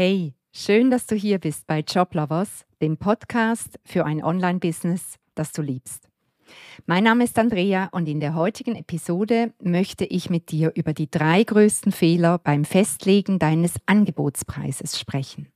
Hey, 0.00 0.32
schön, 0.52 0.92
dass 0.92 1.06
du 1.06 1.16
hier 1.16 1.40
bist 1.40 1.66
bei 1.66 1.80
Joblovers, 1.80 2.64
dem 2.80 2.98
Podcast 2.98 3.80
für 3.84 4.06
ein 4.06 4.22
Online-Business, 4.22 5.16
das 5.34 5.50
du 5.50 5.60
liebst. 5.60 6.08
Mein 6.86 7.02
Name 7.02 7.24
ist 7.24 7.36
Andrea 7.36 7.88
und 7.90 8.08
in 8.08 8.20
der 8.20 8.36
heutigen 8.36 8.76
Episode 8.76 9.52
möchte 9.60 10.04
ich 10.04 10.30
mit 10.30 10.52
dir 10.52 10.70
über 10.76 10.92
die 10.92 11.10
drei 11.10 11.42
größten 11.42 11.90
Fehler 11.90 12.38
beim 12.38 12.64
Festlegen 12.64 13.40
deines 13.40 13.74
Angebotspreises 13.86 15.00
sprechen. 15.00 15.48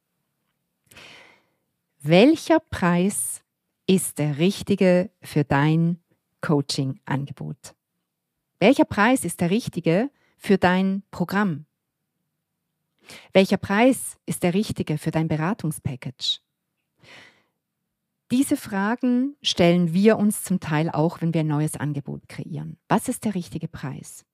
Welcher 2.00 2.58
Preis 2.58 3.44
ist 3.86 4.18
der 4.18 4.38
richtige 4.38 5.12
für 5.22 5.44
dein 5.44 6.00
Coaching-Angebot? 6.40 7.76
Welcher 8.58 8.86
Preis 8.86 9.24
ist 9.24 9.40
der 9.40 9.50
richtige 9.50 10.10
für 10.36 10.58
dein 10.58 11.04
Programm? 11.12 11.66
Welcher 13.32 13.56
Preis 13.56 14.16
ist 14.26 14.42
der 14.42 14.54
richtige 14.54 14.98
für 14.98 15.10
dein 15.10 15.28
Beratungspackage? 15.28 16.40
Diese 18.30 18.56
Fragen 18.56 19.36
stellen 19.42 19.92
wir 19.92 20.16
uns 20.16 20.42
zum 20.42 20.58
Teil 20.58 20.88
auch, 20.88 21.20
wenn 21.20 21.34
wir 21.34 21.40
ein 21.40 21.48
neues 21.48 21.76
Angebot 21.76 22.28
kreieren. 22.28 22.78
Was 22.88 23.08
ist 23.08 23.24
der 23.24 23.34
richtige 23.34 23.68
Preis? 23.68 24.24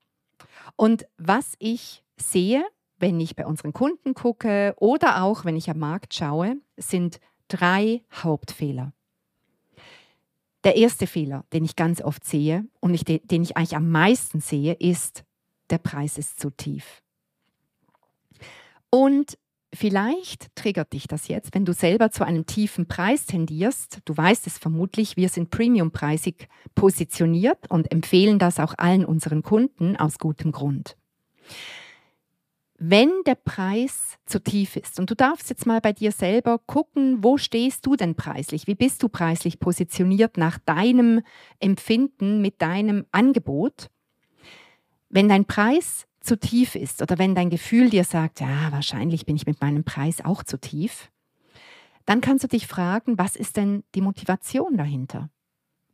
Und 0.77 1.07
was 1.17 1.55
ich 1.59 2.05
sehe, 2.17 2.65
wenn 2.99 3.21
ich 3.21 3.35
bei 3.35 3.45
unseren 3.45 3.73
Kunden 3.73 4.15
gucke 4.15 4.75
oder 4.79 5.23
auch 5.23 5.45
wenn 5.45 5.57
ich 5.57 5.69
am 5.69 5.79
Markt 5.79 6.15
schaue, 6.15 6.57
sind 6.77 7.19
drei 7.49 8.05
Hauptfehler. 8.13 8.93
Der 10.63 10.77
erste 10.77 11.07
Fehler, 11.07 11.45
den 11.53 11.65
ich 11.65 11.77
ganz 11.77 12.01
oft 12.01 12.25
sehe 12.25 12.67
und 12.81 12.95
ich, 12.95 13.05
den 13.05 13.43
ich 13.43 13.57
eigentlich 13.57 13.77
am 13.77 13.91
meisten 13.91 14.41
sehe, 14.41 14.75
ist, 14.75 15.25
der 15.71 15.79
Preis 15.79 16.19
ist 16.19 16.41
zu 16.41 16.51
tief. 16.51 17.03
Und 18.91 19.39
vielleicht 19.75 20.55
triggert 20.57 20.93
dich 20.93 21.09
das 21.09 21.29
jetzt, 21.29 21.55
wenn 21.55 21.65
du 21.65 21.73
selber 21.73 22.11
zu 22.11 22.25
einem 22.25 22.47
tiefen 22.47 22.87
Preis 22.87 23.27
tendierst. 23.27 24.01
Du 24.05 24.17
weißt 24.17 24.47
es 24.47 24.59
vermutlich, 24.59 25.17
wir 25.17 25.29
sind 25.29 25.51
premiumpreisig 25.51 26.49
positioniert 26.75 27.71
und 27.71 27.93
empfehlen 27.93 28.39
das 28.39 28.61
auch 28.61 28.75
allen 28.79 29.05
unseren 29.05 29.43
Kunden 29.43 29.97
aus 29.97 30.19
gutem 30.19 30.53
Grund. 30.53 30.97
Wenn 32.81 33.11
der 33.27 33.35
Preis 33.35 34.19
zu 34.25 34.41
tief 34.41 34.77
ist 34.77 35.01
und 35.01 35.11
du 35.11 35.17
darfst 35.17 35.51
jetzt 35.51 35.67
mal 35.67 35.81
bei 35.81 35.93
dir 35.93 36.13
selber 36.13 36.61
gucken, 36.61 37.25
wo 37.25 37.37
stehst 37.37 37.85
du 37.85 37.97
denn 37.97 38.15
preislich? 38.15 38.69
Wie 38.69 38.77
bist 38.77 39.03
du 39.03 39.09
preislich 39.09 39.59
positioniert 39.59 40.37
nach 40.37 40.59
deinem 40.59 41.23
Empfinden 41.59 42.41
mit 42.41 42.63
deinem 42.63 43.05
Angebot? 43.11 43.91
Wenn 45.09 45.29
dein 45.29 45.45
Preis 45.45 46.08
zu 46.29 46.39
tief 46.39 46.75
ist 46.75 47.01
oder 47.01 47.19
wenn 47.19 47.35
dein 47.35 47.49
Gefühl 47.49 47.89
dir 47.89 48.05
sagt, 48.05 48.41
ja, 48.41 48.71
wahrscheinlich 48.71 49.25
bin 49.25 49.35
ich 49.35 49.47
mit 49.47 49.63
meinem 49.63 49.83
Preis 49.83 50.23
auch 50.23 50.43
zu 50.43 50.61
tief, 50.61 51.11
dann 52.05 52.21
kannst 52.21 52.45
du 52.45 52.49
dich 52.49 52.67
fragen, 52.67 53.17
was 53.17 53.35
ist 53.35 53.57
denn 53.57 53.83
die 53.95 54.03
Motivation 54.03 54.77
dahinter? 54.77 55.31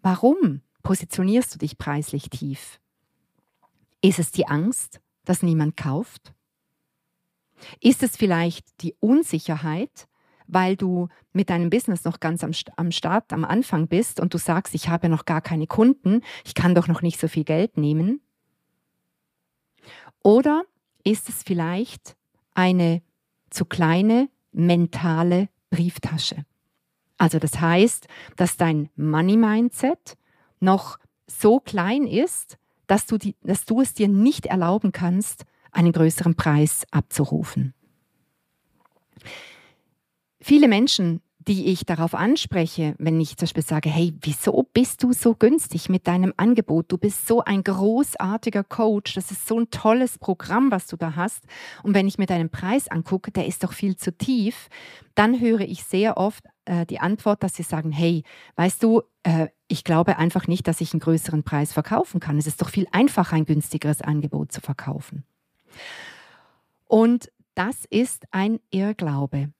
Warum 0.02 0.62
positionierst 0.82 1.54
du 1.54 1.58
dich 1.58 1.78
preislich 1.78 2.30
tief? 2.30 2.80
Ist 4.02 4.18
es 4.18 4.32
die 4.32 4.48
Angst, 4.48 5.00
dass 5.24 5.44
niemand 5.44 5.76
kauft? 5.76 6.34
Ist 7.80 8.02
es 8.02 8.16
vielleicht 8.16 8.82
die 8.82 8.94
Unsicherheit, 8.98 10.08
weil 10.48 10.76
du 10.76 11.08
mit 11.32 11.48
deinem 11.48 11.70
Business 11.70 12.04
noch 12.04 12.18
ganz 12.18 12.42
am, 12.42 12.50
am 12.76 12.90
Start, 12.90 13.32
am 13.32 13.44
Anfang 13.44 13.86
bist 13.86 14.18
und 14.18 14.34
du 14.34 14.38
sagst, 14.38 14.74
ich 14.74 14.88
habe 14.88 15.08
noch 15.08 15.26
gar 15.26 15.40
keine 15.40 15.68
Kunden, 15.68 16.22
ich 16.44 16.54
kann 16.54 16.74
doch 16.74 16.88
noch 16.88 17.02
nicht 17.02 17.20
so 17.20 17.28
viel 17.28 17.44
Geld 17.44 17.76
nehmen? 17.76 18.20
Oder 20.24 20.64
ist 21.04 21.28
es 21.28 21.42
vielleicht 21.42 22.16
eine 22.54 23.02
zu 23.50 23.66
kleine 23.66 24.30
mentale 24.52 25.50
Brieftasche? 25.70 26.46
Also 27.18 27.38
das 27.38 27.60
heißt, 27.60 28.08
dass 28.36 28.56
dein 28.56 28.88
Money 28.96 29.36
Mindset 29.36 30.16
noch 30.60 30.98
so 31.26 31.60
klein 31.60 32.06
ist, 32.06 32.58
dass 32.86 33.06
du, 33.06 33.18
die, 33.18 33.36
dass 33.42 33.66
du 33.66 33.82
es 33.82 33.92
dir 33.92 34.08
nicht 34.08 34.46
erlauben 34.46 34.92
kannst, 34.92 35.44
einen 35.72 35.92
größeren 35.92 36.34
Preis 36.34 36.86
abzurufen. 36.90 37.74
Viele 40.40 40.68
Menschen 40.68 41.20
die 41.46 41.66
ich 41.66 41.84
darauf 41.84 42.14
anspreche, 42.14 42.94
wenn 42.98 43.20
ich 43.20 43.36
zum 43.36 43.44
Beispiel 43.46 43.62
sage, 43.62 43.90
hey, 43.90 44.14
wieso 44.20 44.66
bist 44.72 45.02
du 45.02 45.12
so 45.12 45.34
günstig 45.34 45.88
mit 45.88 46.06
deinem 46.06 46.32
Angebot? 46.36 46.90
Du 46.90 46.98
bist 46.98 47.26
so 47.26 47.42
ein 47.44 47.62
großartiger 47.62 48.64
Coach, 48.64 49.14
das 49.14 49.30
ist 49.30 49.46
so 49.46 49.58
ein 49.58 49.70
tolles 49.70 50.18
Programm, 50.18 50.70
was 50.70 50.86
du 50.86 50.96
da 50.96 51.16
hast. 51.16 51.44
Und 51.82 51.94
wenn 51.94 52.06
ich 52.06 52.18
mir 52.18 52.26
deinen 52.26 52.50
Preis 52.50 52.88
angucke, 52.88 53.30
der 53.30 53.46
ist 53.46 53.62
doch 53.62 53.72
viel 53.72 53.96
zu 53.96 54.16
tief, 54.16 54.68
dann 55.14 55.38
höre 55.38 55.60
ich 55.60 55.84
sehr 55.84 56.16
oft 56.16 56.44
äh, 56.64 56.86
die 56.86 57.00
Antwort, 57.00 57.42
dass 57.42 57.54
sie 57.54 57.62
sagen, 57.62 57.92
hey, 57.92 58.24
weißt 58.56 58.82
du, 58.82 59.02
äh, 59.22 59.48
ich 59.68 59.84
glaube 59.84 60.18
einfach 60.18 60.46
nicht, 60.46 60.66
dass 60.66 60.80
ich 60.80 60.92
einen 60.92 61.00
größeren 61.00 61.42
Preis 61.42 61.72
verkaufen 61.72 62.20
kann. 62.20 62.38
Es 62.38 62.46
ist 62.46 62.62
doch 62.62 62.70
viel 62.70 62.86
einfacher, 62.92 63.36
ein 63.36 63.44
günstigeres 63.44 64.00
Angebot 64.00 64.50
zu 64.50 64.60
verkaufen. 64.60 65.24
Und 66.86 67.30
das 67.54 67.84
ist 67.90 68.24
ein 68.30 68.60
Irrglaube 68.70 69.50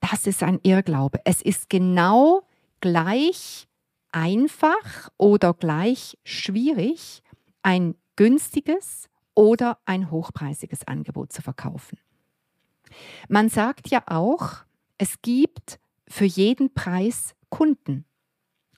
das 0.00 0.26
ist 0.26 0.42
ein 0.42 0.60
Irrglaube. 0.62 1.20
Es 1.24 1.42
ist 1.42 1.68
genau 1.70 2.42
gleich 2.80 3.68
einfach 4.12 5.10
oder 5.16 5.54
gleich 5.54 6.18
schwierig, 6.24 7.22
ein 7.62 7.94
günstiges 8.16 9.08
oder 9.34 9.78
ein 9.84 10.10
hochpreisiges 10.10 10.86
Angebot 10.86 11.32
zu 11.32 11.42
verkaufen. 11.42 11.98
Man 13.28 13.48
sagt 13.48 13.88
ja 13.88 14.02
auch, 14.06 14.64
es 14.98 15.22
gibt 15.22 15.78
für 16.08 16.24
jeden 16.24 16.74
Preis 16.74 17.34
Kunden. 17.48 18.04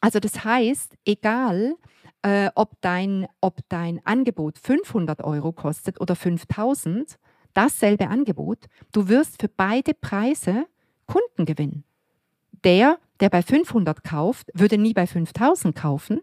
Also 0.00 0.18
das 0.20 0.44
heißt, 0.44 0.96
egal 1.04 1.76
äh, 2.22 2.50
ob, 2.54 2.80
dein, 2.80 3.26
ob 3.40 3.60
dein 3.68 4.04
Angebot 4.04 4.58
500 4.58 5.22
Euro 5.22 5.52
kostet 5.52 6.00
oder 6.00 6.14
5000, 6.14 7.18
dasselbe 7.54 8.08
Angebot, 8.08 8.66
du 8.92 9.08
wirst 9.08 9.40
für 9.40 9.48
beide 9.48 9.94
Preise 9.94 10.66
Kunden 11.12 11.44
gewinnen. 11.44 11.84
Der, 12.64 12.98
der 13.20 13.28
bei 13.28 13.42
500 13.42 14.02
kauft, 14.02 14.48
würde 14.54 14.78
nie 14.78 14.94
bei 14.94 15.06
5000 15.06 15.76
kaufen. 15.76 16.22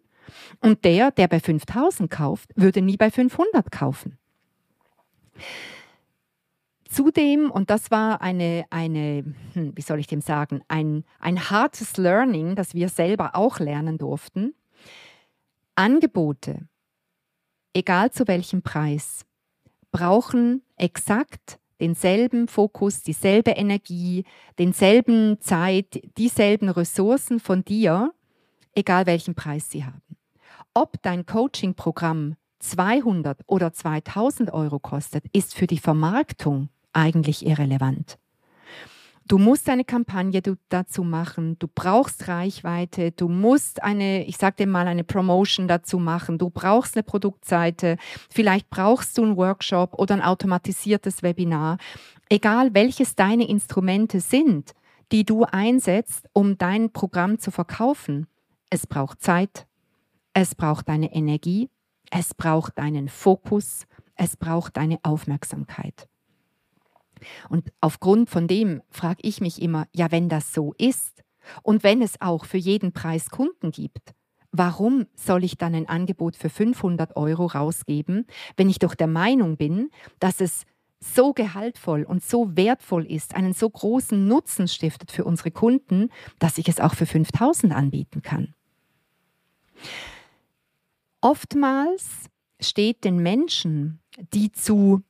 Und 0.61 0.83
der, 0.83 1.11
der 1.11 1.27
bei 1.27 1.39
5000 1.39 2.09
kauft, 2.09 2.49
würde 2.55 2.81
nie 2.81 2.97
bei 2.97 3.11
500 3.11 3.71
kaufen. 3.71 4.17
Zudem, 6.89 7.51
und 7.51 7.69
das 7.69 7.91
war 7.91 8.21
eine, 8.21 8.65
eine 8.71 9.23
hm, 9.53 9.73
wie 9.75 9.81
soll 9.81 9.99
ich 9.99 10.07
dem 10.07 10.21
sagen, 10.21 10.61
ein, 10.67 11.03
ein 11.19 11.51
hartes 11.51 11.97
Learning, 11.97 12.55
das 12.55 12.73
wir 12.73 12.89
selber 12.89 13.35
auch 13.35 13.59
lernen 13.59 13.99
durften, 13.99 14.55
Angebote, 15.75 16.67
egal 17.73 18.11
zu 18.11 18.27
welchem 18.27 18.63
Preis, 18.63 19.23
brauchen 19.91 20.63
exakt 20.77 21.58
denselben 21.79 22.47
Fokus, 22.47 23.01
dieselbe 23.03 23.51
Energie, 23.51 24.25
denselben 24.57 25.39
Zeit, 25.39 26.01
dieselben 26.17 26.69
Ressourcen 26.69 27.39
von 27.39 27.63
dir, 27.63 28.13
egal 28.75 29.05
welchen 29.05 29.35
Preis 29.35 29.69
sie 29.69 29.85
haben. 29.85 30.01
Ob 30.73 31.01
dein 31.01 31.25
Coaching-Programm 31.25 32.35
200 32.59 33.41
oder 33.47 33.73
2000 33.73 34.53
Euro 34.53 34.79
kostet, 34.79 35.25
ist 35.33 35.55
für 35.55 35.67
die 35.67 35.79
Vermarktung 35.79 36.69
eigentlich 36.93 37.45
irrelevant. 37.45 38.17
Du 39.29 39.37
musst 39.37 39.69
eine 39.69 39.85
Kampagne 39.85 40.41
dazu 40.69 41.03
machen, 41.03 41.55
du 41.59 41.67
brauchst 41.67 42.27
Reichweite, 42.27 43.11
du 43.11 43.29
musst 43.29 43.83
eine, 43.83 44.25
ich 44.25 44.37
sage 44.37 44.55
dir 44.55 44.67
mal, 44.67 44.87
eine 44.87 45.03
Promotion 45.03 45.67
dazu 45.67 45.99
machen, 45.99 46.39
du 46.39 46.49
brauchst 46.49 46.95
eine 46.95 47.03
Produktseite, 47.03 47.97
vielleicht 48.31 48.71
brauchst 48.71 49.19
du 49.19 49.23
einen 49.23 49.37
Workshop 49.37 49.93
oder 49.99 50.15
ein 50.15 50.23
automatisiertes 50.23 51.21
Webinar. 51.21 51.77
Egal 52.27 52.73
welches 52.73 53.13
deine 53.13 53.47
Instrumente 53.47 54.19
sind, 54.19 54.71
die 55.11 55.25
du 55.25 55.43
einsetzt, 55.43 56.27
um 56.33 56.57
dein 56.57 56.91
Programm 56.91 57.37
zu 57.37 57.51
verkaufen, 57.51 58.25
es 58.71 58.87
braucht 58.87 59.21
Zeit, 59.21 59.67
es 60.33 60.55
braucht 60.55 60.89
deine 60.89 61.13
Energie, 61.13 61.69
es 62.09 62.33
braucht 62.33 62.79
deinen 62.79 63.07
Fokus, 63.07 63.85
es 64.15 64.35
braucht 64.37 64.77
deine 64.77 64.97
Aufmerksamkeit. 65.03 66.07
Und 67.49 67.71
aufgrund 67.81 68.29
von 68.29 68.47
dem 68.47 68.81
frage 68.89 69.21
ich 69.21 69.41
mich 69.41 69.61
immer, 69.61 69.87
ja, 69.93 70.11
wenn 70.11 70.29
das 70.29 70.53
so 70.53 70.73
ist 70.77 71.23
und 71.63 71.83
wenn 71.83 72.01
es 72.01 72.21
auch 72.21 72.45
für 72.45 72.57
jeden 72.57 72.91
Preis 72.91 73.29
Kunden 73.29 73.71
gibt, 73.71 74.13
warum 74.51 75.05
soll 75.15 75.43
ich 75.43 75.57
dann 75.57 75.75
ein 75.75 75.87
Angebot 75.87 76.35
für 76.35 76.49
500 76.49 77.15
Euro 77.15 77.45
rausgeben, 77.47 78.25
wenn 78.57 78.69
ich 78.69 78.79
doch 78.79 78.95
der 78.95 79.07
Meinung 79.07 79.57
bin, 79.57 79.89
dass 80.19 80.41
es 80.41 80.63
so 80.99 81.33
gehaltvoll 81.33 82.03
und 82.03 82.23
so 82.23 82.55
wertvoll 82.57 83.05
ist, 83.05 83.35
einen 83.35 83.53
so 83.53 83.69
großen 83.69 84.27
Nutzen 84.27 84.67
stiftet 84.67 85.11
für 85.11 85.23
unsere 85.23 85.51
Kunden, 85.51 86.09
dass 86.39 86.57
ich 86.57 86.67
es 86.67 86.79
auch 86.79 86.93
für 86.93 87.05
5000 87.05 87.73
anbieten 87.73 88.21
kann. 88.21 88.53
Oftmals 91.21 92.25
steht 92.59 93.03
den 93.05 93.19
Menschen, 93.19 94.01
die 94.33 94.51
zu 94.51 95.01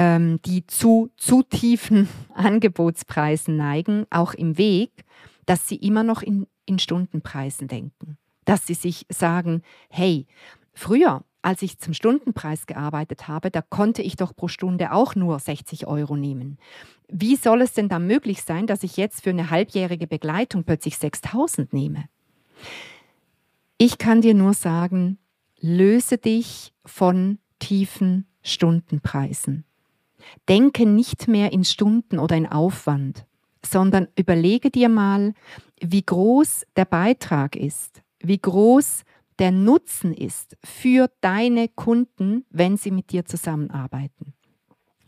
ähm, 0.00 0.40
die 0.46 0.66
zu 0.66 1.10
zu 1.18 1.42
tiefen 1.42 2.08
Angebotspreisen 2.34 3.56
neigen, 3.56 4.06
auch 4.08 4.32
im 4.32 4.56
Weg, 4.56 5.04
dass 5.44 5.68
sie 5.68 5.76
immer 5.76 6.02
noch 6.02 6.22
in, 6.22 6.46
in 6.64 6.78
Stundenpreisen 6.78 7.68
denken. 7.68 8.16
Dass 8.46 8.66
sie 8.66 8.74
sich 8.74 9.04
sagen, 9.10 9.62
hey, 9.90 10.26
früher, 10.72 11.22
als 11.42 11.60
ich 11.60 11.78
zum 11.78 11.92
Stundenpreis 11.92 12.66
gearbeitet 12.66 13.28
habe, 13.28 13.50
da 13.50 13.60
konnte 13.60 14.00
ich 14.00 14.16
doch 14.16 14.34
pro 14.34 14.48
Stunde 14.48 14.92
auch 14.92 15.14
nur 15.14 15.38
60 15.38 15.86
Euro 15.86 16.16
nehmen. 16.16 16.56
Wie 17.08 17.36
soll 17.36 17.60
es 17.60 17.74
denn 17.74 17.90
dann 17.90 18.06
möglich 18.06 18.42
sein, 18.42 18.66
dass 18.66 18.82
ich 18.82 18.96
jetzt 18.96 19.22
für 19.22 19.30
eine 19.30 19.50
halbjährige 19.50 20.06
Begleitung 20.06 20.64
plötzlich 20.64 20.96
6000 20.96 21.74
nehme? 21.74 22.04
Ich 23.76 23.98
kann 23.98 24.22
dir 24.22 24.34
nur 24.34 24.54
sagen, 24.54 25.18
löse 25.60 26.16
dich 26.16 26.72
von 26.86 27.38
tiefen 27.58 28.26
Stundenpreisen. 28.42 29.64
Denke 30.48 30.86
nicht 30.86 31.28
mehr 31.28 31.52
in 31.52 31.64
Stunden 31.64 32.18
oder 32.18 32.36
in 32.36 32.46
Aufwand, 32.46 33.26
sondern 33.64 34.08
überlege 34.16 34.70
dir 34.70 34.88
mal, 34.88 35.34
wie 35.80 36.02
groß 36.02 36.66
der 36.76 36.84
Beitrag 36.84 37.56
ist, 37.56 38.02
wie 38.20 38.38
groß 38.38 39.04
der 39.38 39.52
Nutzen 39.52 40.12
ist 40.12 40.56
für 40.62 41.10
deine 41.22 41.68
Kunden, 41.68 42.44
wenn 42.50 42.76
sie 42.76 42.90
mit 42.90 43.10
dir 43.10 43.24
zusammenarbeiten. 43.24 44.34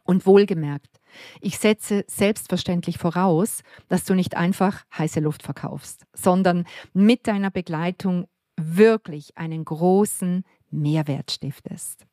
Und 0.05 0.27
wohlgemerkt, 0.27 1.01
ich 1.41 1.59
setze 1.59 2.05
selbstverständlich 2.09 2.99
voraus, 2.99 3.63
dass 3.89 4.05
du 4.05 4.15
nicht 4.15 4.37
einfach 4.37 4.85
heiße 4.97 5.21
Luft 5.21 5.43
verkaufst, 5.43 6.07
sondern 6.15 6.67
mit 6.93 7.27
deiner 7.27 7.51
Begleitung 7.51 8.27
wirklich 8.57 9.37
einen 9.37 9.65
großen 9.65 10.45
Mehrwert 10.71 11.31
stiftest. 11.31 12.07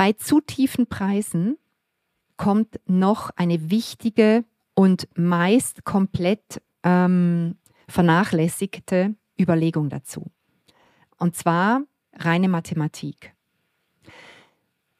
Bei 0.00 0.14
zu 0.14 0.40
tiefen 0.40 0.86
Preisen 0.86 1.58
kommt 2.38 2.80
noch 2.86 3.28
eine 3.36 3.70
wichtige 3.70 4.46
und 4.72 5.06
meist 5.14 5.84
komplett 5.84 6.62
ähm, 6.82 7.58
vernachlässigte 7.86 9.14
Überlegung 9.38 9.90
dazu. 9.90 10.30
Und 11.18 11.36
zwar 11.36 11.82
reine 12.14 12.48
Mathematik. 12.48 13.34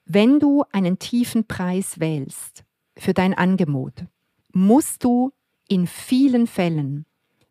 Wenn 0.05 0.39
du 0.39 0.65
einen 0.71 0.99
tiefen 0.99 1.47
Preis 1.47 1.99
wählst 1.99 2.65
für 2.95 3.15
dein 3.15 3.33
Angebot, 3.33 4.05
musst 4.53 5.03
du 5.03 5.33
in 5.67 5.87
vielen 5.87 6.47
Fällen 6.47 7.07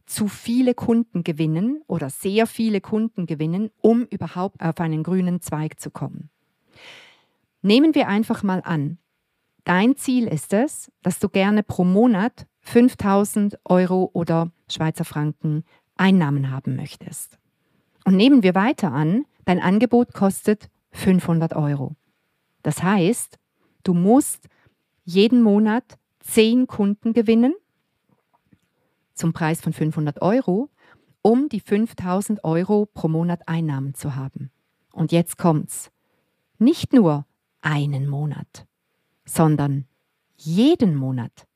zu 0.06 0.28
viele 0.28 0.76
Kunden 0.76 1.24
gewinnen 1.24 1.82
oder 1.88 2.12
sehr 2.12 2.46
viele 2.46 2.80
Kunden 2.80 3.26
gewinnen, 3.26 3.72
um 3.82 4.06
überhaupt 4.06 4.62
auf 4.62 4.80
einen 4.80 5.02
grünen 5.02 5.42
Zweig 5.42 5.80
zu 5.80 5.90
kommen. 5.90 6.30
Nehmen 7.62 7.94
wir 7.94 8.08
einfach 8.08 8.44
mal 8.44 8.62
an, 8.64 8.98
dein 9.66 9.98
Ziel 9.98 10.28
ist 10.28 10.54
es, 10.54 10.92
dass 11.02 11.20
du 11.20 11.28
gerne 11.28 11.64
pro 11.64 11.84
Monat 11.84 12.48
5000 12.62 13.60
Euro 13.66 14.10
oder 14.14 14.52
Schweizer 14.70 15.04
Franken 15.04 15.66
Einnahmen 15.96 16.52
haben 16.52 16.76
möchtest. 16.76 17.38
Und 18.06 18.16
nehmen 18.16 18.44
wir 18.44 18.56
weiter 18.56 18.94
an, 18.94 19.26
dein 19.46 19.60
Angebot 19.60 20.14
kostet 20.14 20.70
500 20.92 21.54
Euro. 21.56 21.96
Das 22.64 22.82
heißt, 22.82 23.38
du 23.84 23.94
musst 23.94 24.48
jeden 25.04 25.42
Monat 25.42 25.98
10 26.22 26.68
Kunden 26.68 27.14
gewinnen 27.14 27.54
zum 29.14 29.34
Preis 29.34 29.60
von 29.60 29.74
500 29.74 30.22
Euro, 30.22 30.70
um 31.22 31.50
die 31.50 31.60
5000 31.60 32.44
Euro 32.46 32.86
pro 32.86 33.10
Monat 33.10 33.48
Einnahmen 33.48 33.94
zu 33.94 34.16
haben. 34.16 34.50
Und 34.94 35.12
jetzt 35.12 35.38
kommt's. 35.38 35.92
Nicht 36.58 36.94
nur 36.94 37.26
einen 37.62 38.08
Monat, 38.08 38.66
sondern 39.26 39.86
jeden 40.36 40.96
Monat. 40.96 41.48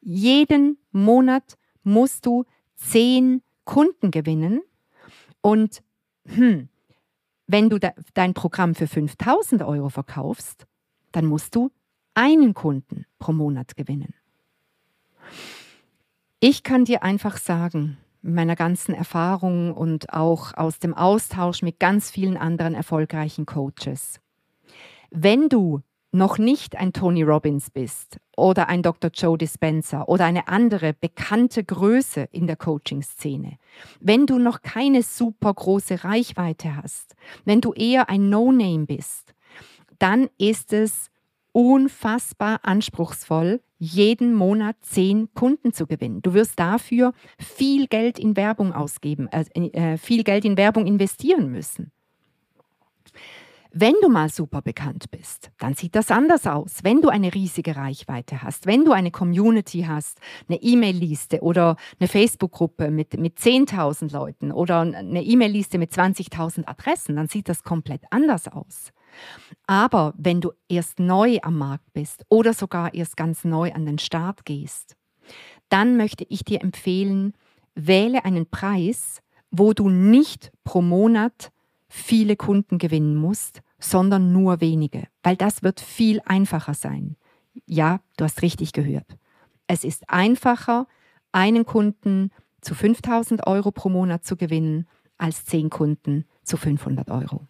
Jeden 0.00 0.78
Monat 0.90 1.56
musst 1.82 2.26
du 2.26 2.44
10 2.76 3.42
Kunden 3.64 4.10
gewinnen 4.10 4.62
und 5.40 5.82
hm, 6.26 6.68
wenn 7.46 7.68
du 7.68 7.78
de 7.78 7.90
dein 8.14 8.34
Programm 8.34 8.74
für 8.74 8.86
5000 8.86 9.62
Euro 9.62 9.88
verkaufst, 9.88 10.66
dann 11.12 11.26
musst 11.26 11.54
du 11.54 11.70
einen 12.14 12.54
Kunden 12.54 13.06
pro 13.18 13.32
Monat 13.32 13.76
gewinnen. 13.76 14.14
Ich 16.40 16.62
kann 16.62 16.84
dir 16.84 17.02
einfach 17.02 17.36
sagen, 17.36 17.98
meiner 18.22 18.56
ganzen 18.56 18.94
Erfahrung 18.94 19.72
und 19.72 20.12
auch 20.12 20.54
aus 20.54 20.78
dem 20.78 20.94
Austausch 20.94 21.62
mit 21.62 21.78
ganz 21.78 22.10
vielen 22.10 22.36
anderen 22.36 22.74
erfolgreichen 22.74 23.46
Coaches, 23.46 24.20
wenn 25.12 25.48
du 25.48 25.82
noch 26.12 26.36
nicht 26.36 26.76
ein 26.76 26.92
Tony 26.92 27.22
Robbins 27.22 27.70
bist 27.70 28.18
oder 28.36 28.68
ein 28.68 28.82
Dr. 28.82 29.10
Joe 29.12 29.38
Dispenza 29.38 30.04
oder 30.04 30.26
eine 30.26 30.46
andere 30.46 30.92
bekannte 30.92 31.64
Größe 31.64 32.28
in 32.32 32.46
der 32.46 32.56
Coaching-Szene, 32.56 33.56
wenn 34.00 34.26
du 34.26 34.38
noch 34.38 34.60
keine 34.60 35.02
super 35.02 35.54
große 35.54 36.04
Reichweite 36.04 36.76
hast, 36.76 37.14
wenn 37.44 37.62
du 37.62 37.72
eher 37.72 38.10
ein 38.10 38.28
No-Name 38.28 38.84
bist, 38.86 39.34
dann 39.98 40.28
ist 40.36 40.72
es 40.72 41.10
unfassbar 41.52 42.60
anspruchsvoll, 42.62 43.60
jeden 43.78 44.34
Monat 44.34 44.76
zehn 44.80 45.32
Kunden 45.34 45.72
zu 45.72 45.86
gewinnen. 45.86 46.22
Du 46.22 46.34
wirst 46.34 46.58
dafür 46.58 47.12
viel 47.38 47.86
Geld 47.86 48.18
in 48.18 48.36
Werbung 48.36 48.72
ausgeben, 48.72 49.28
äh, 49.28 49.44
äh, 49.54 49.96
viel 49.96 50.24
Geld 50.24 50.44
in 50.44 50.56
Werbung 50.56 50.86
investieren 50.86 51.50
müssen. 51.50 51.90
Wenn 53.74 53.94
du 54.02 54.10
mal 54.10 54.28
super 54.28 54.60
bekannt 54.60 55.10
bist, 55.10 55.50
dann 55.58 55.72
sieht 55.72 55.94
das 55.94 56.10
anders 56.10 56.46
aus. 56.46 56.80
Wenn 56.82 57.00
du 57.00 57.08
eine 57.08 57.32
riesige 57.32 57.74
Reichweite 57.74 58.42
hast, 58.42 58.66
wenn 58.66 58.84
du 58.84 58.92
eine 58.92 59.10
Community 59.10 59.86
hast, 59.88 60.20
eine 60.46 60.60
E-Mail-Liste 60.60 61.40
oder 61.40 61.76
eine 61.98 62.06
Facebook-Gruppe 62.06 62.90
mit, 62.90 63.18
mit 63.18 63.38
10.000 63.38 64.12
Leuten 64.12 64.52
oder 64.52 64.80
eine 64.80 65.24
E-Mail-Liste 65.24 65.78
mit 65.78 65.90
20.000 65.90 66.66
Adressen, 66.66 67.16
dann 67.16 67.28
sieht 67.28 67.48
das 67.48 67.62
komplett 67.62 68.02
anders 68.10 68.46
aus. 68.46 68.92
Aber 69.66 70.12
wenn 70.18 70.42
du 70.42 70.52
erst 70.68 71.00
neu 71.00 71.38
am 71.40 71.56
Markt 71.56 71.94
bist 71.94 72.26
oder 72.28 72.52
sogar 72.52 72.92
erst 72.92 73.16
ganz 73.16 73.42
neu 73.42 73.72
an 73.72 73.86
den 73.86 73.98
Start 73.98 74.44
gehst, 74.44 74.96
dann 75.70 75.96
möchte 75.96 76.26
ich 76.28 76.44
dir 76.44 76.60
empfehlen, 76.60 77.32
wähle 77.74 78.26
einen 78.26 78.50
Preis, 78.50 79.22
wo 79.50 79.72
du 79.72 79.88
nicht 79.88 80.52
pro 80.62 80.82
Monat 80.82 81.52
viele 81.92 82.36
Kunden 82.36 82.78
gewinnen 82.78 83.16
musst, 83.16 83.60
sondern 83.82 84.32
nur 84.32 84.60
wenige, 84.60 85.08
weil 85.22 85.36
das 85.36 85.62
wird 85.62 85.80
viel 85.80 86.20
einfacher 86.24 86.74
sein. 86.74 87.16
Ja, 87.66 88.00
du 88.16 88.24
hast 88.24 88.42
richtig 88.42 88.72
gehört. 88.72 89.18
Es 89.66 89.84
ist 89.84 90.08
einfacher, 90.08 90.86
einen 91.32 91.66
Kunden 91.66 92.30
zu 92.60 92.74
5000 92.74 93.46
Euro 93.46 93.70
pro 93.70 93.88
Monat 93.88 94.24
zu 94.24 94.36
gewinnen, 94.36 94.86
als 95.18 95.44
zehn 95.44 95.70
Kunden 95.70 96.24
zu 96.44 96.56
500 96.56 97.10
Euro. 97.10 97.46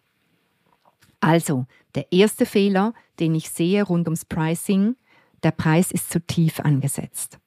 Also, 1.19 1.65
der 1.95 2.11
erste 2.11 2.45
Fehler, 2.45 2.93
den 3.19 3.33
ich 3.35 3.49
sehe 3.49 3.83
rund 3.83 4.07
ums 4.07 4.25
Pricing, 4.25 4.95
der 5.43 5.51
Preis 5.51 5.91
ist 5.91 6.09
zu 6.09 6.19
tief 6.19 6.59
angesetzt. 6.59 7.39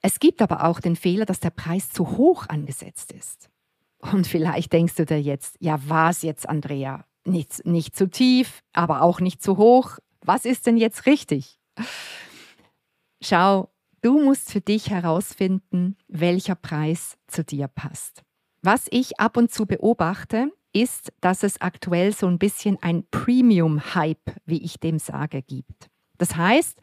Es 0.00 0.18
gibt 0.18 0.42
aber 0.42 0.64
auch 0.64 0.80
den 0.80 0.96
Fehler, 0.96 1.26
dass 1.26 1.40
der 1.40 1.50
Preis 1.50 1.90
zu 1.90 2.16
hoch 2.16 2.48
angesetzt 2.48 3.12
ist. 3.12 3.51
Und 4.10 4.26
vielleicht 4.26 4.72
denkst 4.72 4.96
du 4.96 5.06
dir 5.06 5.20
jetzt, 5.20 5.56
ja, 5.60 5.78
was 5.86 6.22
jetzt, 6.22 6.48
Andrea? 6.48 7.04
Nicht, 7.24 7.64
nicht 7.64 7.96
zu 7.96 8.10
tief, 8.10 8.62
aber 8.72 9.02
auch 9.02 9.20
nicht 9.20 9.42
zu 9.42 9.56
hoch. 9.56 9.98
Was 10.24 10.44
ist 10.44 10.66
denn 10.66 10.76
jetzt 10.76 11.06
richtig? 11.06 11.58
Schau, 13.22 13.70
du 14.00 14.20
musst 14.20 14.50
für 14.50 14.60
dich 14.60 14.90
herausfinden, 14.90 15.96
welcher 16.08 16.56
Preis 16.56 17.16
zu 17.28 17.44
dir 17.44 17.68
passt. 17.68 18.22
Was 18.62 18.86
ich 18.90 19.20
ab 19.20 19.36
und 19.36 19.52
zu 19.52 19.66
beobachte, 19.66 20.50
ist, 20.72 21.12
dass 21.20 21.42
es 21.42 21.60
aktuell 21.60 22.12
so 22.12 22.26
ein 22.26 22.38
bisschen 22.38 22.78
ein 22.82 23.04
Premium-Hype, 23.10 24.36
wie 24.46 24.62
ich 24.62 24.80
dem 24.80 24.98
sage, 24.98 25.42
gibt. 25.42 25.91
Das 26.22 26.36
heißt, 26.36 26.78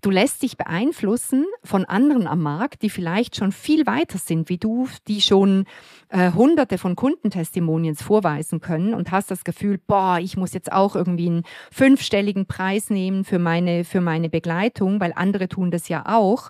du 0.00 0.08
lässt 0.08 0.42
dich 0.42 0.56
beeinflussen 0.56 1.44
von 1.62 1.84
anderen 1.84 2.26
am 2.26 2.40
Markt, 2.40 2.80
die 2.80 2.88
vielleicht 2.88 3.36
schon 3.36 3.52
viel 3.52 3.84
weiter 3.86 4.16
sind 4.16 4.48
wie 4.48 4.56
du, 4.56 4.88
die 5.06 5.20
schon 5.20 5.66
äh, 6.08 6.32
hunderte 6.32 6.78
von 6.78 6.96
Kundentestimonials 6.96 8.02
vorweisen 8.02 8.62
können 8.62 8.94
und 8.94 9.10
hast 9.10 9.30
das 9.30 9.44
Gefühl, 9.44 9.78
boah, 9.86 10.18
ich 10.18 10.38
muss 10.38 10.54
jetzt 10.54 10.72
auch 10.72 10.96
irgendwie 10.96 11.26
einen 11.26 11.42
fünfstelligen 11.70 12.46
Preis 12.46 12.88
nehmen 12.88 13.24
für 13.24 13.38
meine, 13.38 13.84
für 13.84 14.00
meine 14.00 14.30
Begleitung, 14.30 14.98
weil 14.98 15.12
andere 15.14 15.50
tun 15.50 15.70
das 15.70 15.90
ja 15.90 16.06
auch. 16.06 16.48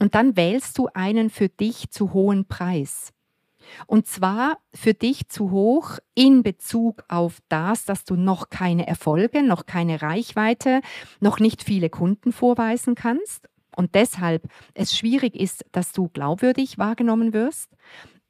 Und 0.00 0.16
dann 0.16 0.36
wählst 0.36 0.76
du 0.78 0.88
einen 0.94 1.30
für 1.30 1.48
dich 1.48 1.90
zu 1.90 2.12
hohen 2.12 2.48
Preis. 2.48 3.12
Und 3.86 4.06
zwar 4.06 4.58
für 4.74 4.94
dich 4.94 5.28
zu 5.28 5.50
hoch 5.50 5.98
in 6.14 6.42
Bezug 6.42 7.04
auf 7.08 7.38
das, 7.48 7.84
dass 7.84 8.04
du 8.04 8.16
noch 8.16 8.50
keine 8.50 8.86
Erfolge, 8.86 9.42
noch 9.42 9.66
keine 9.66 10.02
Reichweite, 10.02 10.80
noch 11.20 11.38
nicht 11.38 11.62
viele 11.62 11.90
Kunden 11.90 12.32
vorweisen 12.32 12.94
kannst 12.94 13.48
und 13.78 13.94
deshalb 13.94 14.48
es 14.74 14.96
schwierig 14.96 15.36
ist, 15.36 15.64
dass 15.70 15.92
du 15.92 16.08
glaubwürdig 16.08 16.78
wahrgenommen 16.78 17.32
wirst, 17.32 17.70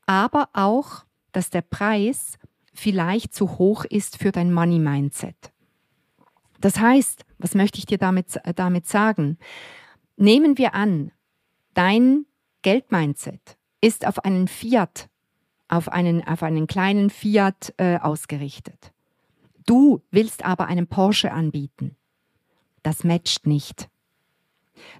aber 0.04 0.50
auch, 0.52 1.04
dass 1.32 1.48
der 1.48 1.62
Preis 1.62 2.36
vielleicht 2.74 3.34
zu 3.34 3.58
hoch 3.58 3.86
ist 3.86 4.18
für 4.18 4.30
dein 4.30 4.52
Money 4.52 4.78
Mindset. 4.78 5.52
Das 6.60 6.78
heißt, 6.78 7.24
was 7.38 7.54
möchte 7.54 7.78
ich 7.78 7.86
dir 7.86 7.96
damit, 7.96 8.36
äh, 8.44 8.52
damit 8.52 8.86
sagen? 8.86 9.38
Nehmen 10.16 10.58
wir 10.58 10.74
an, 10.74 11.12
dein 11.72 12.26
Geldmindset 12.60 13.56
ist 13.80 14.06
auf 14.06 14.24
einen 14.24 14.48
Fiat, 14.48 15.07
auf 15.68 15.88
einen, 15.88 16.26
auf 16.26 16.42
einen 16.42 16.66
kleinen 16.66 17.10
Fiat 17.10 17.74
äh, 17.76 17.98
ausgerichtet. 17.98 18.92
Du 19.66 20.02
willst 20.10 20.44
aber 20.44 20.66
einen 20.66 20.86
Porsche 20.86 21.30
anbieten. 21.32 21.96
Das 22.82 23.04
matcht 23.04 23.46
nicht. 23.46 23.88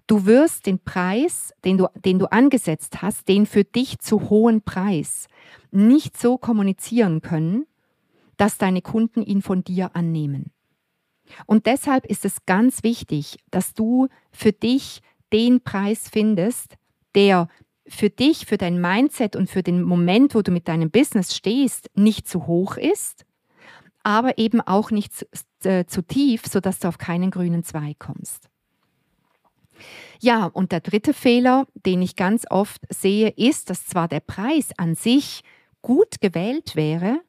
Du 0.06 0.26
wirst 0.26 0.66
den 0.66 0.78
Preis, 0.78 1.52
den 1.64 1.78
du, 1.78 1.88
den 2.04 2.18
du 2.18 2.30
angesetzt 2.30 3.00
hast, 3.00 3.28
den 3.28 3.46
für 3.46 3.64
dich 3.64 3.98
zu 4.00 4.28
hohen 4.28 4.62
Preis, 4.62 5.26
nicht 5.70 6.18
so 6.18 6.36
kommunizieren 6.36 7.22
können, 7.22 7.66
dass 8.36 8.58
deine 8.58 8.82
Kunden 8.82 9.22
ihn 9.22 9.42
von 9.42 9.64
dir 9.64 9.94
annehmen. 9.94 10.52
Und 11.46 11.66
deshalb 11.66 12.06
ist 12.06 12.24
es 12.24 12.46
ganz 12.46 12.82
wichtig, 12.82 13.38
dass 13.50 13.74
du 13.74 14.08
für 14.32 14.52
dich 14.52 15.02
den 15.32 15.60
Preis 15.60 16.08
findest, 16.10 16.76
der 17.14 17.48
für 17.88 18.10
dich, 18.10 18.46
für 18.46 18.58
dein 18.58 18.80
Mindset 18.80 19.36
und 19.36 19.48
für 19.48 19.62
den 19.62 19.82
Moment, 19.82 20.34
wo 20.34 20.42
du 20.42 20.50
mit 20.50 20.68
deinem 20.68 20.90
Business 20.90 21.34
stehst, 21.34 21.90
nicht 21.94 22.28
zu 22.28 22.46
hoch 22.46 22.76
ist, 22.76 23.24
aber 24.02 24.38
eben 24.38 24.60
auch 24.60 24.90
nicht 24.90 25.12
zu, 25.14 25.26
äh, 25.64 25.84
zu 25.86 26.02
tief, 26.02 26.42
sodass 26.46 26.78
du 26.78 26.88
auf 26.88 26.98
keinen 26.98 27.30
grünen 27.30 27.64
Zweig 27.64 27.98
kommst. 27.98 28.48
Ja, 30.20 30.46
und 30.46 30.72
der 30.72 30.80
dritte 30.80 31.14
Fehler, 31.14 31.66
den 31.86 32.02
ich 32.02 32.16
ganz 32.16 32.44
oft 32.50 32.82
sehe, 32.90 33.28
ist, 33.28 33.70
dass 33.70 33.86
zwar 33.86 34.08
der 34.08 34.20
Preis 34.20 34.70
an 34.76 34.94
sich 34.94 35.42
gut 35.82 36.20
gewählt 36.20 36.74
wäre, 36.74 37.20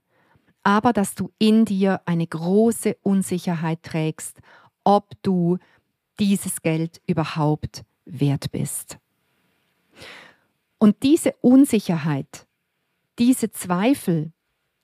aber 0.64 0.92
dass 0.94 1.16
du 1.16 1.32
in 1.38 1.66
dir 1.66 2.02
eine 2.06 2.26
große 2.26 2.98
Unsicherheit 3.02 3.84
trägst, 3.84 4.40
ob 4.84 5.12
du 5.22 5.58
dieses 6.20 6.62
Geld 6.62 7.02
überhaupt 7.06 7.84
wert 8.06 8.52
bist. 8.52 8.98
Und 10.80 11.04
diese 11.04 11.34
Unsicherheit, 11.42 12.48
diese 13.20 13.52
Zweifel 13.52 14.32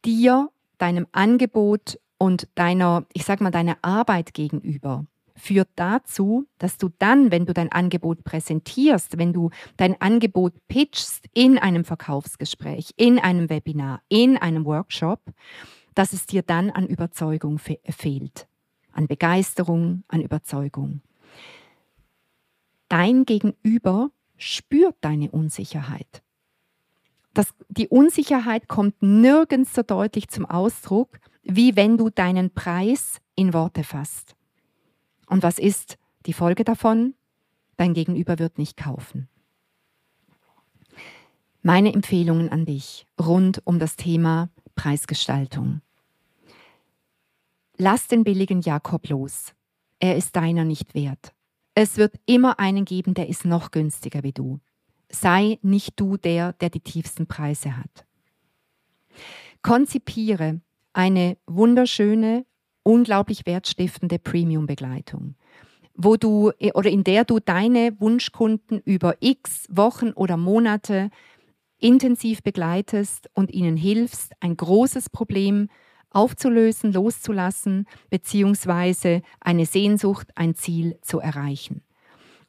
dir, 0.04 0.52
deinem 0.78 1.08
Angebot 1.14 2.00
und 2.18 2.50
deiner, 2.56 3.06
ich 3.14 3.24
sag 3.24 3.42
mal, 3.42 3.52
deiner 3.52 3.78
Arbeit 3.82 4.34
gegenüber, 4.34 5.06
führt 5.38 5.70
dazu, 5.76 6.46
dass 6.58 6.78
du 6.78 6.90
dann, 7.00 7.32
wenn 7.32 7.46
du 7.46 7.54
dein 7.54 7.72
Angebot 7.72 8.24
präsentierst, 8.24 9.18
wenn 9.18 9.34
du 9.34 9.50
dein 9.78 10.00
Angebot 10.02 10.54
pitchst 10.68 11.26
in 11.34 11.58
einem 11.58 11.86
Verkaufsgespräch, 11.86 12.92
in 12.98 13.20
einem 13.20 13.50
Webinar, 13.50 14.02
in 14.10 14.38
einem 14.38 14.66
Workshop, 14.66 15.22
dass 15.94 16.14
es 16.14 16.26
dir 16.26 16.42
dann 16.42 16.72
an 16.72 16.88
Überzeugung 16.88 17.58
fe 17.58 17.80
fehlt, 17.90 18.48
an 18.92 19.08
Begeisterung, 19.08 20.04
an 20.08 20.22
Überzeugung. 20.22 21.02
Dein 22.90 23.26
Gegenüber 23.26 24.12
spürt 24.38 24.96
deine 25.02 25.32
Unsicherheit. 25.32 26.24
Das, 27.34 27.54
die 27.68 27.90
Unsicherheit 27.90 28.68
kommt 28.68 29.02
nirgends 29.02 29.74
so 29.74 29.84
deutlich 29.84 30.30
zum 30.30 30.46
Ausdruck, 30.46 31.20
wie 31.44 31.76
wenn 31.76 31.98
du 31.98 32.10
deinen 32.10 32.50
Preis 32.52 33.20
in 33.36 33.54
Worte 33.54 33.84
fasst. 33.84 34.36
Und 35.28 35.44
was 35.44 35.60
ist 35.60 35.98
die 36.26 36.34
Folge 36.34 36.64
davon? 36.64 37.14
Dein 37.78 37.94
Gegenüber 37.94 38.40
wird 38.40 38.58
nicht 38.58 38.78
kaufen. 38.78 39.28
Meine 41.62 41.94
Empfehlungen 41.94 42.50
an 42.50 42.66
dich 42.66 43.06
rund 43.20 43.62
um 43.66 43.80
das 43.80 43.96
Thema 43.98 44.50
Preisgestaltung. 44.76 45.82
Lass 47.78 48.08
den 48.08 48.24
billigen 48.24 48.62
Jakob 48.62 49.10
los. 49.10 49.54
Er 50.00 50.16
ist 50.16 50.36
deiner 50.36 50.64
nicht 50.64 50.94
wert. 50.96 51.35
Es 51.78 51.98
wird 51.98 52.16
immer 52.26 52.58
einen 52.58 52.86
geben, 52.86 53.14
der 53.14 53.28
ist 53.28 53.44
noch 53.44 53.70
günstiger 53.70 54.24
wie 54.24 54.32
du. 54.32 54.60
Sei 55.10 55.60
nicht 55.62 56.00
du 56.00 56.16
der, 56.16 56.54
der 56.54 56.70
die 56.70 56.80
tiefsten 56.80 57.28
Preise 57.28 57.76
hat. 57.76 58.06
Konzipiere 59.62 60.62
eine 60.94 61.38
wunderschöne, 61.48 62.46
unglaublich 62.84 63.46
wertstiftende 63.46 64.20
Premium-Begleitung, 64.20 65.36
wo 65.96 66.16
du 66.16 66.52
oder 66.74 66.90
in 66.90 67.04
der 67.04 67.26
du 67.26 67.40
deine 67.40 68.00
Wunschkunden 68.00 68.80
über 68.86 69.18
X 69.20 69.68
Wochen 69.70 70.12
oder 70.12 70.38
Monate 70.38 71.10
intensiv 71.78 72.42
begleitest 72.42 73.30
und 73.34 73.52
ihnen 73.52 73.76
hilfst, 73.76 74.32
ein 74.40 74.56
großes 74.56 75.10
Problem 75.10 75.68
aufzulösen, 76.16 76.94
loszulassen, 76.94 77.88
beziehungsweise 78.10 79.22
eine 79.40 79.66
Sehnsucht, 79.66 80.30
ein 80.36 80.56
Ziel 80.56 80.98
zu 81.02 81.20
erreichen. 81.20 81.82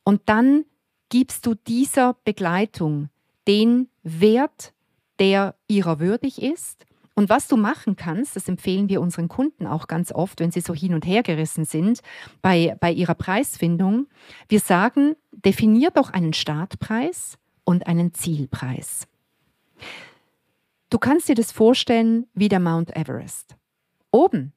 Und 0.04 0.23
dann 0.26 0.64
gibst 1.08 1.46
du 1.46 1.54
dieser 1.54 2.14
Begleitung 2.25 3.08
den 3.49 3.88
Wert, 4.02 4.73
der 5.18 5.56
ihrer 5.68 5.99
würdig 6.00 6.40
ist. 6.40 6.85
Und 7.14 7.28
was 7.28 7.49
du 7.49 7.56
machen 7.56 7.96
kannst, 7.96 8.37
das 8.37 8.49
empfehlen 8.49 8.88
wir 8.88 9.00
unseren 9.00 9.28
Kunden 9.28 9.66
auch 9.66 9.88
ganz 9.88 10.12
oft, 10.12 10.38
wenn 10.38 10.52
sie 10.52 10.61
so 10.61 10.75
hin 10.75 10.94
und 10.94 11.06
her 11.06 11.23
gerissen 11.23 11.64
sind 11.64 12.02
bei, 12.42 12.76
bei 12.78 12.92
ihrer 12.92 13.14
Preisfindung. 13.14 14.06
Wir 14.49 14.61
sagen, 14.61 15.16
definier 15.32 15.90
doch 15.90 16.11
einen 16.11 16.35
Startpreis 16.35 17.38
und 17.64 17.87
einen 17.87 18.12
Zielpreis. 18.12 19.08
Du 20.88 20.99
kannst 20.99 21.28
dir 21.28 21.35
das 21.35 21.50
vorstellen 21.50 22.26
wie 22.33 22.49
der 22.49 22.61
Mount 22.61 22.97
Everest. 22.97 23.57
Oben 24.12 24.52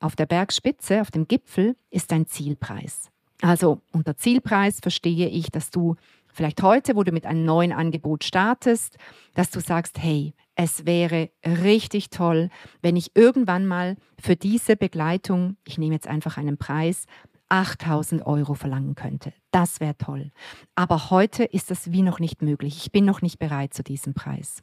auf 0.00 0.16
der 0.16 0.24
Bergspitze, 0.24 1.02
auf 1.02 1.10
dem 1.10 1.28
Gipfel, 1.28 1.76
ist 1.90 2.12
dein 2.12 2.26
Zielpreis. 2.26 3.10
Also 3.42 3.82
unter 3.92 4.16
Zielpreis 4.16 4.80
verstehe 4.80 5.28
ich, 5.28 5.50
dass 5.50 5.70
du 5.70 5.96
vielleicht 6.32 6.62
heute, 6.62 6.96
wo 6.96 7.02
du 7.02 7.12
mit 7.12 7.26
einem 7.26 7.44
neuen 7.44 7.72
Angebot 7.72 8.24
startest, 8.24 8.96
dass 9.34 9.50
du 9.50 9.60
sagst, 9.60 9.98
hey, 9.98 10.32
es 10.54 10.86
wäre 10.86 11.30
richtig 11.44 12.08
toll, 12.08 12.48
wenn 12.80 12.96
ich 12.96 13.14
irgendwann 13.14 13.66
mal 13.66 13.96
für 14.18 14.36
diese 14.36 14.76
Begleitung, 14.76 15.58
ich 15.66 15.76
nehme 15.76 15.94
jetzt 15.94 16.06
einfach 16.06 16.38
einen 16.38 16.56
Preis, 16.56 17.04
8000 17.50 18.26
Euro 18.26 18.54
verlangen 18.54 18.94
könnte. 18.94 19.34
Das 19.50 19.80
wäre 19.80 19.96
toll. 19.98 20.30
Aber 20.74 21.10
heute 21.10 21.44
ist 21.44 21.70
das 21.70 21.92
wie 21.92 22.02
noch 22.02 22.18
nicht 22.18 22.40
möglich. 22.40 22.78
Ich 22.78 22.92
bin 22.92 23.04
noch 23.04 23.20
nicht 23.20 23.38
bereit 23.38 23.74
zu 23.74 23.82
diesem 23.82 24.14
Preis. 24.14 24.62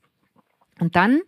Und 0.83 0.97
dann 0.97 1.21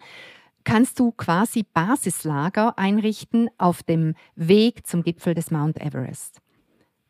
kannst 0.66 1.00
du 1.00 1.14
quasi 1.14 1.64
Basislager 1.64 2.78
einrichten 2.78 3.50
auf 3.58 3.84
dem 3.84 4.16
Weg 4.36 4.86
zum 4.86 5.02
Gipfel 5.02 5.34
des 5.34 5.50
Mount 5.50 5.80
Everest. 5.80 6.42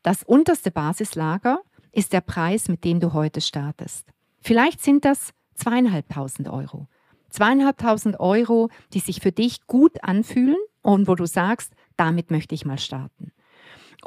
Das 0.04 0.22
unterste 0.22 0.70
Basislager 0.70 1.58
ist 1.92 2.14
der 2.14 2.22
Preis, 2.22 2.68
mit 2.68 2.84
dem 2.84 3.00
du 3.00 3.14
heute 3.14 3.42
startest. 3.42 4.08
Vielleicht 4.42 4.84
sind 4.84 5.06
das 5.06 5.34
zweieinhalbtausend 5.56 6.48
Euro. 6.50 6.88
Zweieinhalbtausend 7.30 8.20
Euro, 8.20 8.70
die 8.94 9.00
sich 9.00 9.22
für 9.22 9.32
dich 9.32 9.66
gut 9.66 10.04
anfühlen 10.04 10.58
und 10.84 11.08
wo 11.08 11.16
du 11.16 11.26
sagst, 11.26 11.74
damit 11.98 12.30
möchte 12.30 12.54
ich 12.54 12.64
mal 12.64 12.78
starten. 12.78 13.32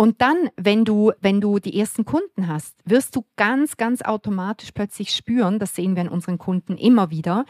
Und 0.01 0.23
dann, 0.23 0.49
wenn 0.57 0.85
du, 0.85 1.11
wenn 1.21 1.41
du 1.41 1.59
die 1.59 1.77
ersten 1.77 2.05
Kunden 2.05 2.47
hast, 2.47 2.77
wirst 2.85 3.17
du 3.17 3.25
ganz, 3.35 3.77
ganz 3.77 4.01
automatisch 4.01 4.71
plötzlich 4.71 5.11
spüren, 5.11 5.59
das 5.59 5.75
sehen 5.75 5.97
wir 5.97 6.03
an 6.03 6.09
unseren 6.09 6.39
Kunden 6.39 6.77
immer 6.77 7.11
wieder, 7.11 7.45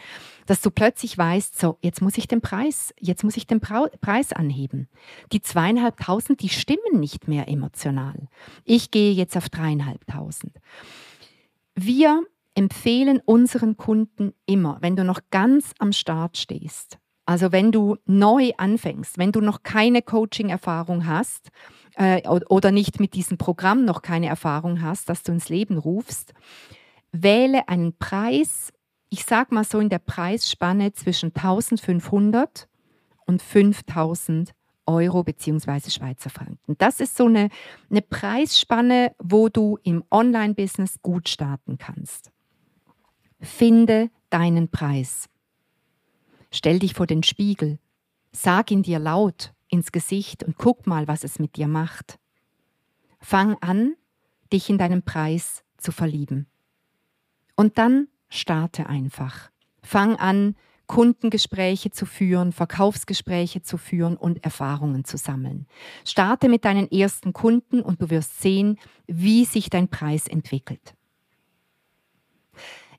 dass 0.46 0.62
du 0.62 0.70
plötzlich 0.70 1.18
weißt, 1.18 1.58
so, 1.60 1.76
jetzt 1.82 2.00
muss 2.00 2.16
ich 2.16 2.26
den 2.26 2.40
Preis, 2.40 2.94
jetzt 2.98 3.22
muss 3.22 3.36
ich 3.36 3.46
den 3.46 3.60
Preis 3.60 4.32
anheben. 4.32 4.88
Die 5.30 5.42
zweieinhalbtausend, 5.42 6.40
die 6.40 6.48
stimmen 6.48 6.98
nicht 6.98 7.28
mehr 7.28 7.48
emotional. 7.48 8.28
Ich 8.64 8.90
gehe 8.90 9.12
jetzt 9.12 9.36
auf 9.36 9.50
dreieinhalbtausend. 9.50 10.56
Wir 11.74 12.22
empfehlen 12.54 13.20
unseren 13.26 13.76
Kunden 13.76 14.32
immer, 14.46 14.78
wenn 14.80 14.96
du 14.96 15.04
noch 15.04 15.20
ganz 15.30 15.74
am 15.80 15.92
Start 15.92 16.38
stehst, 16.38 16.98
also 17.26 17.52
wenn 17.52 17.72
du 17.72 17.98
neu 18.06 18.52
anfängst, 18.56 19.18
wenn 19.18 19.32
du 19.32 19.42
noch 19.42 19.62
keine 19.62 20.00
Coaching-Erfahrung 20.00 21.06
hast, 21.06 21.50
äh, 21.98 22.26
oder 22.28 22.70
nicht 22.70 23.00
mit 23.00 23.14
diesem 23.14 23.38
Programm 23.38 23.84
noch 23.84 24.02
keine 24.02 24.28
Erfahrung 24.28 24.80
hast, 24.82 25.08
dass 25.08 25.24
du 25.24 25.32
ins 25.32 25.48
Leben 25.48 25.76
rufst, 25.76 26.32
wähle 27.10 27.68
einen 27.68 27.96
Preis, 27.98 28.72
ich 29.10 29.24
sage 29.24 29.54
mal 29.54 29.64
so 29.64 29.80
in 29.80 29.88
der 29.88 29.98
Preisspanne 29.98 30.92
zwischen 30.92 31.34
1500 31.34 32.68
und 33.26 33.42
5000 33.42 34.52
Euro 34.86 35.24
bzw. 35.24 35.90
Schweizer 35.90 36.30
Franken. 36.30 36.76
Das 36.78 37.00
ist 37.00 37.16
so 37.16 37.26
eine, 37.26 37.50
eine 37.90 38.00
Preisspanne, 38.00 39.12
wo 39.18 39.48
du 39.48 39.78
im 39.82 40.04
Online-Business 40.10 41.02
gut 41.02 41.28
starten 41.28 41.78
kannst. 41.78 42.30
Finde 43.40 44.10
deinen 44.30 44.70
Preis. 44.70 45.28
Stell 46.50 46.78
dich 46.78 46.94
vor 46.94 47.06
den 47.06 47.22
Spiegel. 47.22 47.78
Sag 48.32 48.70
ihn 48.70 48.82
dir 48.82 48.98
laut 48.98 49.52
ins 49.68 49.92
Gesicht 49.92 50.44
und 50.44 50.56
guck 50.58 50.86
mal, 50.86 51.08
was 51.08 51.24
es 51.24 51.38
mit 51.38 51.56
dir 51.56 51.68
macht. 51.68 52.18
Fang 53.20 53.56
an, 53.60 53.94
dich 54.52 54.70
in 54.70 54.78
deinen 54.78 55.02
Preis 55.02 55.64
zu 55.76 55.92
verlieben. 55.92 56.46
Und 57.56 57.78
dann 57.78 58.08
starte 58.28 58.86
einfach. 58.86 59.50
Fang 59.82 60.16
an, 60.16 60.54
Kundengespräche 60.86 61.90
zu 61.90 62.06
führen, 62.06 62.52
Verkaufsgespräche 62.52 63.62
zu 63.62 63.76
führen 63.76 64.16
und 64.16 64.42
Erfahrungen 64.42 65.04
zu 65.04 65.18
sammeln. 65.18 65.66
Starte 66.04 66.48
mit 66.48 66.64
deinen 66.64 66.90
ersten 66.90 67.32
Kunden 67.32 67.82
und 67.82 68.00
du 68.00 68.10
wirst 68.10 68.40
sehen, 68.40 68.78
wie 69.06 69.44
sich 69.44 69.70
dein 69.70 69.88
Preis 69.88 70.26
entwickelt. 70.26 70.94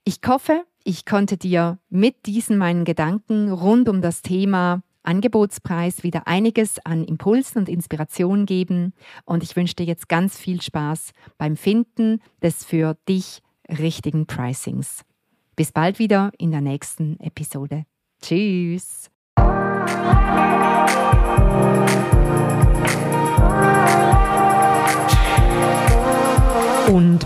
Ich 0.03 0.19
hoffe, 0.25 0.65
ich 0.83 1.05
konnte 1.05 1.37
dir 1.37 1.79
mit 1.89 2.25
diesen 2.27 2.57
meinen 2.57 2.85
Gedanken 2.85 3.51
rund 3.51 3.89
um 3.89 4.01
das 4.01 4.21
Thema 4.21 4.83
Angebotspreis 5.09 6.03
wieder 6.03 6.27
einiges 6.27 6.77
an 6.85 7.03
Impulsen 7.03 7.57
und 7.57 7.67
Inspirationen 7.67 8.45
geben 8.45 8.93
und 9.25 9.41
ich 9.41 9.55
wünsche 9.55 9.73
dir 9.73 9.85
jetzt 9.85 10.07
ganz 10.07 10.37
viel 10.37 10.61
Spaß 10.61 11.13
beim 11.39 11.57
Finden 11.57 12.21
des 12.43 12.63
für 12.63 12.95
dich 13.07 13.41
richtigen 13.67 14.27
Pricings. 14.27 15.03
Bis 15.55 15.71
bald 15.71 15.97
wieder 15.97 16.31
in 16.37 16.51
der 16.51 16.61
nächsten 16.61 17.19
Episode. 17.19 17.85
Tschüss. 18.21 19.09